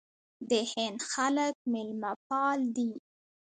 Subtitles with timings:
[0.49, 2.89] د هند خلک میلمه پال دي.